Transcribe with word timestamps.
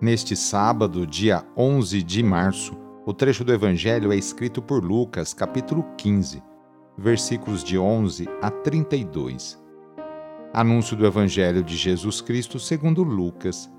Neste 0.00 0.34
sábado, 0.34 1.06
dia 1.06 1.44
11 1.54 2.02
de 2.02 2.22
março, 2.22 2.74
o 3.04 3.12
trecho 3.12 3.44
do 3.44 3.52
Evangelho 3.52 4.10
é 4.12 4.16
escrito 4.16 4.62
por 4.62 4.82
Lucas, 4.82 5.34
capítulo 5.34 5.84
15, 5.98 6.42
versículos 6.96 7.62
de 7.62 7.78
11 7.78 8.26
a 8.40 8.50
32. 8.50 9.62
Anúncio 10.54 10.96
do 10.96 11.04
Evangelho 11.04 11.62
de 11.62 11.76
Jesus 11.76 12.22
Cristo 12.22 12.58
segundo 12.58 13.02
Lucas 13.02 13.70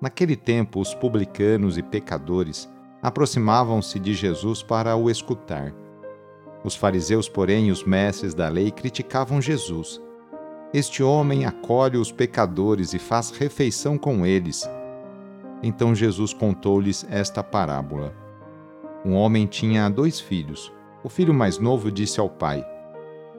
Naquele 0.00 0.36
tempo, 0.36 0.80
os 0.80 0.94
publicanos 0.94 1.76
e 1.76 1.82
pecadores 1.82 2.66
aproximavam-se 3.02 4.00
de 4.00 4.14
Jesus 4.14 4.62
para 4.62 4.96
o 4.96 5.10
escutar. 5.10 5.74
Os 6.64 6.74
fariseus, 6.74 7.28
porém, 7.28 7.70
os 7.70 7.84
mestres 7.84 8.32
da 8.32 8.48
lei 8.48 8.70
criticavam 8.70 9.40
Jesus. 9.40 10.00
Este 10.72 11.02
homem 11.02 11.44
acolhe 11.44 11.98
os 11.98 12.10
pecadores 12.10 12.94
e 12.94 12.98
faz 12.98 13.30
refeição 13.30 13.98
com 13.98 14.24
eles. 14.24 14.66
Então 15.62 15.94
Jesus 15.94 16.32
contou-lhes 16.34 17.06
esta 17.10 17.42
parábola. 17.42 18.14
Um 19.04 19.14
homem 19.14 19.46
tinha 19.46 19.88
dois 19.88 20.20
filhos. 20.20 20.72
O 21.04 21.08
filho 21.08 21.34
mais 21.34 21.58
novo 21.58 21.90
disse 21.90 22.20
ao 22.20 22.28
pai: 22.28 22.64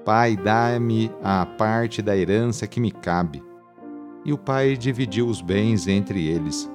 Pai, 0.06 0.36
dá-me 0.36 1.12
a 1.24 1.46
parte 1.46 2.02
da 2.02 2.16
herança 2.16 2.68
que 2.68 2.80
me 2.80 2.92
cabe 2.92 3.44
e 4.26 4.32
o 4.32 4.38
pai 4.38 4.78
dividiu 4.78 5.28
os 5.28 5.42
bens 5.42 5.88
entre 5.88 6.26
eles. 6.26 6.72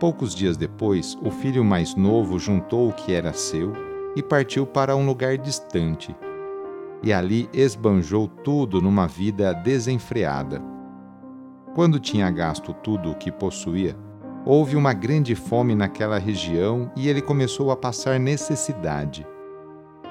Poucos 0.00 0.34
dias 0.34 0.56
depois, 0.56 1.16
o 1.22 1.30
filho 1.30 1.64
mais 1.64 1.94
novo 1.94 2.38
juntou 2.38 2.88
o 2.88 2.92
que 2.92 3.12
era 3.12 3.32
seu 3.32 3.72
e 4.16 4.22
partiu 4.22 4.66
para 4.66 4.96
um 4.96 5.06
lugar 5.06 5.36
distante. 5.38 6.14
E 7.02 7.12
ali 7.12 7.48
esbanjou 7.52 8.26
tudo 8.26 8.80
numa 8.80 9.06
vida 9.06 9.52
desenfreada. 9.52 10.62
Quando 11.74 12.00
tinha 12.00 12.30
gasto 12.30 12.72
tudo 12.72 13.10
o 13.10 13.14
que 13.14 13.30
possuía, 13.30 13.96
houve 14.46 14.76
uma 14.76 14.92
grande 14.92 15.34
fome 15.34 15.74
naquela 15.74 16.18
região 16.18 16.90
e 16.96 17.08
ele 17.08 17.22
começou 17.22 17.70
a 17.70 17.76
passar 17.76 18.20
necessidade. 18.20 19.26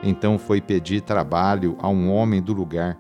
Então 0.02 0.38
foi 0.38 0.60
pedir 0.60 1.02
trabalho 1.02 1.78
a 1.80 1.88
um 1.88 2.12
homem 2.12 2.42
do 2.42 2.54
lugar 2.54 3.00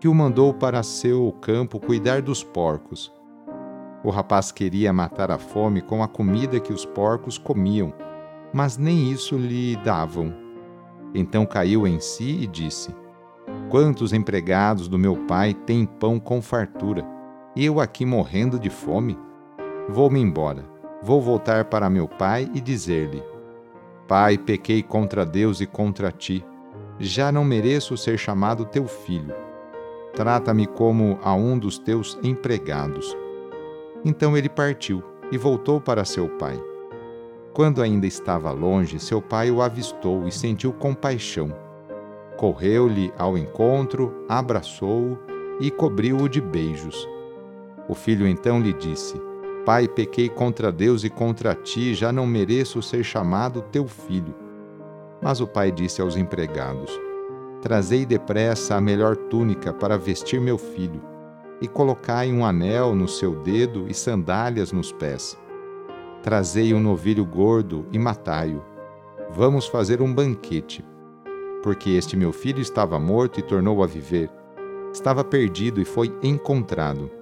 que 0.00 0.08
o 0.08 0.14
mandou 0.14 0.52
para 0.52 0.82
seu 0.82 1.32
campo 1.40 1.78
cuidar 1.78 2.20
dos 2.20 2.42
porcos. 2.42 3.12
O 4.04 4.10
rapaz 4.10 4.50
queria 4.50 4.92
matar 4.92 5.30
a 5.30 5.38
fome 5.38 5.80
com 5.80 6.02
a 6.02 6.08
comida 6.08 6.58
que 6.58 6.72
os 6.72 6.84
porcos 6.84 7.38
comiam, 7.38 7.94
mas 8.52 8.76
nem 8.76 9.10
isso 9.10 9.36
lhe 9.36 9.76
davam. 9.76 10.34
Então 11.14 11.46
caiu 11.46 11.86
em 11.86 12.00
si 12.00 12.40
e 12.42 12.46
disse: 12.48 12.94
Quantos 13.70 14.12
empregados 14.12 14.88
do 14.88 14.98
meu 14.98 15.16
pai 15.26 15.54
têm 15.54 15.86
pão 15.86 16.18
com 16.18 16.42
fartura, 16.42 17.06
e 17.54 17.64
eu 17.64 17.78
aqui 17.78 18.04
morrendo 18.04 18.58
de 18.58 18.68
fome? 18.68 19.16
Vou-me 19.88 20.20
embora, 20.20 20.64
vou 21.02 21.20
voltar 21.20 21.64
para 21.66 21.90
meu 21.90 22.06
pai 22.06 22.50
e 22.54 22.60
dizer-lhe: 22.60 23.22
Pai, 24.06 24.38
pequei 24.38 24.82
contra 24.82 25.26
Deus 25.26 25.60
e 25.60 25.66
contra 25.66 26.12
ti. 26.12 26.44
Já 26.98 27.32
não 27.32 27.44
mereço 27.44 27.96
ser 27.96 28.18
chamado 28.18 28.64
teu 28.64 28.86
filho 28.86 29.34
Trata-me 30.14 30.66
como 30.66 31.18
a 31.22 31.32
um 31.34 31.58
dos 31.58 31.78
teus 31.78 32.18
empregados. 32.22 33.16
Então 34.04 34.36
ele 34.36 34.48
partiu 34.48 35.02
e 35.30 35.38
voltou 35.38 35.80
para 35.80 36.04
seu 36.04 36.28
pai. 36.28 36.62
Quando 37.54 37.80
ainda 37.80 38.06
estava 38.06 38.50
longe, 38.50 38.98
seu 38.98 39.22
pai 39.22 39.50
o 39.50 39.62
avistou 39.62 40.26
e 40.26 40.32
sentiu 40.32 40.72
compaixão. 40.72 41.54
Correu-lhe 42.36 43.12
ao 43.16 43.38
encontro, 43.38 44.24
abraçou-o 44.28 45.18
e 45.58 45.70
cobriu-o 45.70 46.28
de 46.28 46.40
beijos. 46.40 47.08
O 47.88 47.94
filho 47.94 48.26
então 48.26 48.60
lhe 48.60 48.72
disse: 48.74 49.18
Pai, 49.64 49.86
pequei 49.86 50.28
contra 50.28 50.72
Deus 50.72 51.04
e 51.04 51.10
contra 51.10 51.54
ti, 51.54 51.94
já 51.94 52.10
não 52.10 52.26
mereço 52.26 52.82
ser 52.82 53.04
chamado 53.04 53.62
teu 53.62 53.86
filho. 53.86 54.34
Mas 55.22 55.40
o 55.40 55.46
pai 55.46 55.70
disse 55.70 56.02
aos 56.02 56.16
empregados: 56.16 56.90
Trazei 57.60 58.04
depressa 58.04 58.74
a 58.74 58.80
melhor 58.80 59.16
túnica 59.16 59.72
para 59.72 59.96
vestir 59.96 60.40
meu 60.40 60.58
filho, 60.58 61.00
e 61.60 61.68
colocai 61.68 62.32
um 62.32 62.44
anel 62.44 62.92
no 62.92 63.06
seu 63.06 63.36
dedo 63.36 63.86
e 63.88 63.94
sandálias 63.94 64.72
nos 64.72 64.90
pés. 64.90 65.38
Trazei 66.24 66.74
um 66.74 66.80
novilho 66.80 67.24
gordo 67.24 67.86
e 67.92 67.98
matai-o. 68.00 68.62
Vamos 69.30 69.68
fazer 69.68 70.02
um 70.02 70.12
banquete. 70.12 70.84
Porque 71.62 71.90
este 71.90 72.16
meu 72.16 72.32
filho 72.32 72.60
estava 72.60 72.98
morto 72.98 73.38
e 73.38 73.42
tornou 73.42 73.82
a 73.82 73.86
viver. 73.86 74.28
Estava 74.92 75.22
perdido 75.22 75.80
e 75.80 75.84
foi 75.84 76.12
encontrado. 76.20 77.21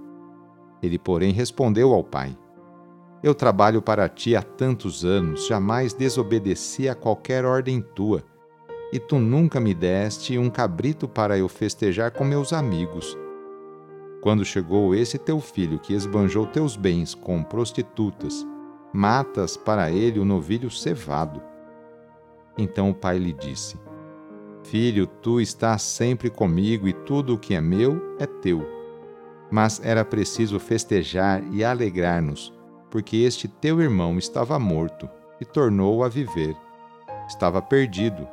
Ele, 0.81 0.97
porém, 0.97 1.31
respondeu 1.31 1.93
ao 1.93 2.03
pai: 2.03 2.37
Eu 3.21 3.35
trabalho 3.35 3.81
para 3.81 4.07
ti 4.09 4.35
há 4.35 4.41
tantos 4.41 5.05
anos, 5.05 5.47
jamais 5.47 5.93
desobedeci 5.93 6.89
a 6.89 6.95
qualquer 6.95 7.45
ordem 7.45 7.81
tua 7.81 8.23
e 8.91 8.99
tu 8.99 9.17
nunca 9.17 9.59
me 9.59 9.73
deste 9.73 10.37
um 10.37 10.49
cabrito 10.49 11.07
para 11.07 11.37
eu 11.37 11.47
festejar 11.47 12.11
com 12.11 12.25
meus 12.25 12.51
amigos. 12.51 13.17
Quando 14.21 14.43
chegou 14.43 14.93
esse 14.93 15.17
teu 15.17 15.39
filho 15.39 15.79
que 15.79 15.93
esbanjou 15.93 16.45
teus 16.45 16.75
bens 16.75 17.15
com 17.15 17.41
prostitutas, 17.41 18.45
matas 18.93 19.55
para 19.55 19.89
ele 19.89 20.19
o 20.19 20.25
novilho 20.25 20.69
cevado. 20.69 21.41
Então 22.57 22.89
o 22.89 22.93
pai 22.93 23.17
lhe 23.17 23.31
disse: 23.31 23.77
Filho, 24.63 25.07
tu 25.07 25.39
estás 25.39 25.81
sempre 25.81 26.29
comigo 26.29 26.87
e 26.87 26.93
tudo 26.93 27.35
o 27.35 27.39
que 27.39 27.55
é 27.55 27.61
meu 27.61 28.15
é 28.19 28.25
teu. 28.25 28.80
Mas 29.51 29.81
era 29.83 30.05
preciso 30.05 30.59
festejar 30.59 31.43
e 31.51 31.63
alegrar-nos, 31.63 32.53
porque 32.89 33.17
este 33.17 33.47
teu 33.47 33.81
irmão 33.81 34.17
estava 34.17 34.57
morto 34.57 35.09
e 35.41 35.45
tornou 35.45 36.03
a 36.03 36.07
viver. 36.07 36.55
Estava 37.27 37.61
perdido 37.61 38.27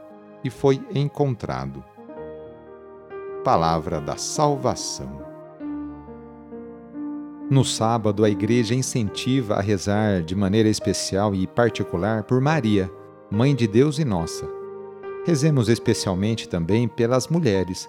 e 0.44 0.48
foi 0.48 0.80
encontrado. 0.94 1.82
Palavra 3.42 4.00
da 4.00 4.16
Salvação. 4.16 5.26
No 7.50 7.64
sábado, 7.64 8.24
a 8.24 8.30
Igreja 8.30 8.74
incentiva 8.74 9.54
a 9.54 9.60
rezar 9.60 10.22
de 10.22 10.36
maneira 10.36 10.68
especial 10.68 11.34
e 11.34 11.46
particular 11.46 12.24
por 12.24 12.40
Maria, 12.40 12.90
Mãe 13.30 13.54
de 13.54 13.66
Deus 13.66 13.98
e 13.98 14.04
nossa. 14.04 14.46
Rezemos 15.26 15.68
especialmente 15.68 16.48
também 16.48 16.86
pelas 16.86 17.28
mulheres, 17.28 17.88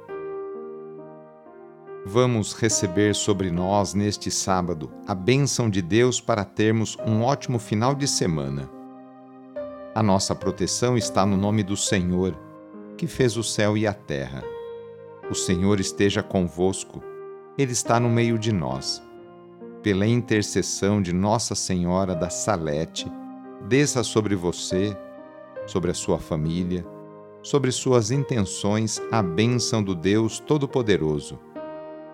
Vamos 2.03 2.53
receber 2.53 3.13
sobre 3.13 3.51
nós 3.51 3.93
neste 3.93 4.31
sábado 4.31 4.91
a 5.07 5.13
bênção 5.13 5.69
de 5.69 5.83
Deus 5.83 6.19
para 6.19 6.43
termos 6.43 6.97
um 7.05 7.21
ótimo 7.21 7.59
final 7.59 7.93
de 7.93 8.07
semana. 8.07 8.67
A 9.93 10.01
nossa 10.01 10.33
proteção 10.33 10.97
está 10.97 11.27
no 11.27 11.37
nome 11.37 11.61
do 11.61 11.77
Senhor, 11.77 12.35
que 12.97 13.05
fez 13.05 13.37
o 13.37 13.43
céu 13.43 13.77
e 13.77 13.85
a 13.85 13.93
terra. 13.93 14.43
O 15.29 15.35
Senhor 15.35 15.79
esteja 15.79 16.23
convosco, 16.23 17.03
Ele 17.55 17.71
está 17.71 17.99
no 17.99 18.09
meio 18.09 18.39
de 18.39 18.51
nós. 18.51 18.99
Pela 19.83 20.07
intercessão 20.07 21.03
de 21.03 21.13
Nossa 21.13 21.53
Senhora 21.53 22.15
da 22.15 22.31
Salete, 22.31 23.11
desça 23.67 24.03
sobre 24.03 24.35
você, 24.35 24.97
sobre 25.67 25.91
a 25.91 25.93
sua 25.93 26.17
família, 26.17 26.83
sobre 27.43 27.71
suas 27.71 28.09
intenções 28.09 28.99
a 29.11 29.21
bênção 29.21 29.83
do 29.83 29.93
Deus 29.93 30.39
Todo-Poderoso, 30.39 31.37